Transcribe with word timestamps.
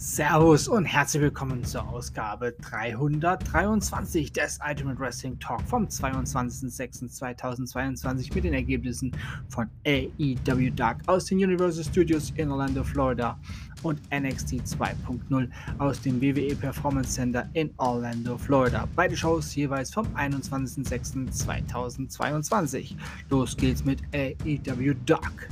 Servus 0.00 0.68
und 0.68 0.84
herzlich 0.84 1.22
willkommen 1.22 1.64
zur 1.64 1.88
Ausgabe 1.88 2.54
323 2.60 4.32
des 4.32 4.60
Ultimate 4.64 4.96
Wrestling 5.00 5.36
Talk 5.40 5.60
vom 5.62 5.86
22.06.2022 5.86 8.32
mit 8.32 8.44
den 8.44 8.54
Ergebnissen 8.54 9.10
von 9.48 9.68
AEW 9.84 10.70
Dark 10.70 11.00
aus 11.08 11.24
den 11.24 11.38
Universal 11.38 11.82
Studios 11.82 12.32
in 12.36 12.52
Orlando, 12.52 12.84
Florida 12.84 13.36
und 13.82 14.00
NXT 14.12 14.62
2.0 14.62 15.48
aus 15.78 16.00
dem 16.00 16.22
WWE 16.22 16.54
Performance 16.54 17.14
Center 17.14 17.50
in 17.54 17.74
Orlando, 17.78 18.38
Florida. 18.38 18.86
Beide 18.94 19.16
Shows 19.16 19.52
jeweils 19.56 19.92
vom 19.92 20.06
21.06.2022. 20.14 22.94
Los 23.30 23.56
geht's 23.56 23.84
mit 23.84 24.00
AEW 24.14 24.94
Dark. 25.06 25.48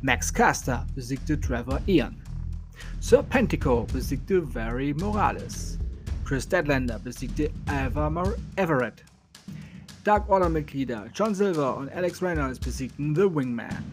Max 0.00 0.32
Caster 0.32 0.86
besiegte 0.94 1.40
Trevor 1.40 1.80
Ian. 1.88 2.23
Serpentico 3.00 3.86
besiegte 3.92 4.42
Very 4.42 4.92
Morales. 4.94 5.78
Chris 6.24 6.46
Deadlander 6.46 6.98
besiegte 6.98 7.50
Eva 7.68 8.08
Mar 8.08 8.34
Everett. 8.56 9.04
Dark 10.04 10.28
Order-Mitglieder 10.28 11.10
John 11.14 11.34
Silver 11.34 11.76
und 11.76 11.90
Alex 11.90 12.20
Reynolds 12.22 12.58
besiegten 12.58 13.14
The 13.14 13.26
Wingman. 13.26 13.84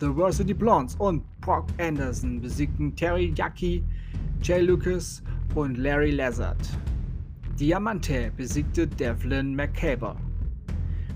The 0.00 0.08
Varsity 0.08 0.52
Blondes 0.52 0.96
und 0.98 1.22
Brock 1.40 1.68
Anderson 1.78 2.40
besiegten 2.40 2.94
Terry 2.94 3.32
Yaki, 3.34 3.82
Jay 4.42 4.60
Lucas 4.60 5.22
und 5.54 5.78
Larry 5.78 6.10
Lazard. 6.10 6.58
Diamante 7.58 8.30
besiegte 8.36 8.86
Devlin 8.86 9.54
McCaber. 9.56 10.16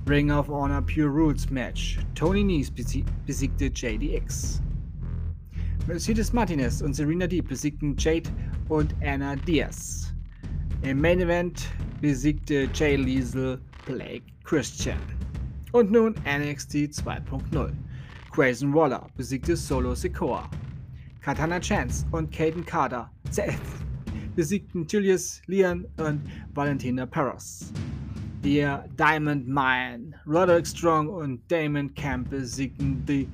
Ring 0.06 0.30
of 0.30 0.48
Honor 0.48 0.80
Pure 0.80 1.10
Rules 1.10 1.50
Match. 1.50 1.98
Tony 2.14 2.42
Nese 2.42 2.70
besiegte 3.26 3.70
JDX. 3.70 4.62
Mercedes 5.86 6.32
Martinez 6.32 6.82
und 6.82 6.94
Serena 6.94 7.26
Deep 7.26 7.48
besiegten 7.48 7.96
Jade 7.98 8.30
und 8.68 8.94
Anna 9.02 9.34
Diaz. 9.34 10.12
Im 10.82 11.00
Main 11.00 11.20
Event 11.20 11.68
besiegte 12.00 12.68
Jay 12.74 12.96
Liesel 12.96 13.60
Blake 13.86 14.22
Christian. 14.44 14.98
Und 15.72 15.90
nun 15.90 16.14
NXT 16.24 16.74
2.0. 16.74 17.72
Grayson 18.30 18.74
Waller 18.74 19.06
besiegte 19.16 19.56
Solo 19.56 19.94
Sikoa. 19.94 20.48
Katana 21.20 21.58
Chance 21.58 22.06
und 22.12 22.30
Caden 22.30 22.64
Carter 22.64 23.10
besiegten 24.36 24.86
Julius 24.86 25.42
Leon 25.46 25.86
und 25.96 26.20
Valentina 26.54 27.06
Perros. 27.06 27.72
Die 28.44 28.66
Diamond 28.98 29.48
Mine, 29.48 30.12
Roderick 30.26 30.66
Strong 30.66 31.08
und 31.08 31.40
Damon 31.50 31.92
Camp 31.94 32.30
besiegten 32.30 33.04
die 33.06 33.28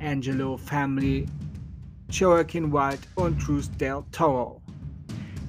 Angelo 0.00 0.56
Family 0.56 1.26
Joaquin 2.08 2.72
White 2.72 3.06
und 3.16 3.38
Cruz 3.38 3.70
del 3.78 4.02
Toro. 4.12 4.60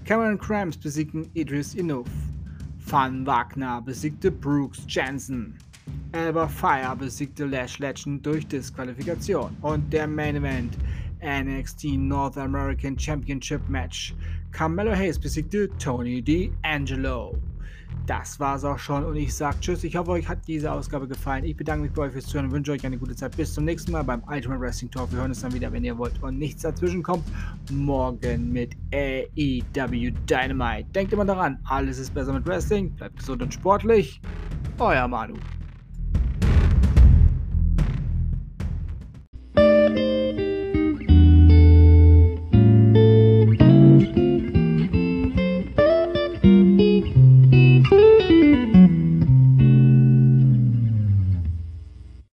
Cameron 0.06 0.38
Krams 0.38 0.78
besiegten 0.78 1.30
Idris 1.34 1.76
Inuf. 1.76 2.08
Van 2.86 3.26
Wagner 3.26 3.82
besiegte 3.82 4.32
Brooks 4.32 4.84
Jensen. 4.88 5.58
Elba 6.12 6.48
Fire 6.48 6.96
besiegte 6.96 7.46
Lash 7.46 7.80
Legend 7.80 8.26
durch 8.26 8.46
Disqualifikation. 8.48 9.56
Und 9.62 9.92
der 9.92 10.08
Main 10.08 10.36
Event 10.36 10.78
NXT 11.24 11.98
North 11.98 12.38
American 12.38 12.98
Championship 12.98 13.62
Match. 13.70 14.14
Carmelo 14.52 14.94
Hayes 14.94 15.18
besiegte 15.18 15.70
Tony 15.78 16.22
D'Angelo. 16.22 17.36
Das 18.06 18.38
war's 18.38 18.66
auch 18.66 18.80
schon 18.80 19.06
und 19.06 19.16
ich 19.16 19.34
sage 19.34 19.58
Tschüss. 19.62 19.84
Ich 19.86 19.96
hoffe, 19.96 20.12
euch 20.12 20.28
hat 20.28 20.40
diese 20.46 20.70
Ausgabe 20.72 21.08
gefallen. 21.08 21.46
Ich 21.46 21.56
bedanke 21.56 21.84
mich 21.84 21.94
bei 21.94 22.02
euch 22.04 22.12
fürs 22.12 22.26
Zuhören 22.26 22.48
und 22.48 22.52
wünsche 22.52 22.74
euch 22.74 22.86
eine 22.86 22.98
gute 22.98 23.16
Zeit. 23.16 23.38
Bis 23.38 23.54
zum 23.54 23.64
nächsten 23.64 23.94
Mal 23.94 24.04
beim 24.04 24.22
Ultimate 24.28 24.60
Wrestling 24.60 24.92
Talk. 24.92 25.10
Wir 25.12 25.20
hören 25.20 25.32
uns 25.32 25.42
dann 25.42 25.54
wieder, 25.54 25.72
wenn 25.72 25.86
ihr 25.86 25.98
wollt 25.98 26.22
und 26.22 26.38
nichts 26.38 26.64
dazwischen 26.64 27.02
kommt. 27.02 27.24
Morgen 27.72 28.52
mit 28.52 28.76
AEW 28.94 30.12
Dynamite. 30.30 30.90
Denkt 30.94 31.14
immer 31.14 31.24
daran, 31.24 31.58
alles 31.64 31.98
ist 31.98 32.14
besser 32.14 32.34
mit 32.34 32.46
Wrestling. 32.46 32.90
Bleibt 32.92 33.18
gesund 33.20 33.42
und 33.42 33.54
sportlich. 33.54 34.20
Euer 34.80 35.08
Manu. 35.08 35.36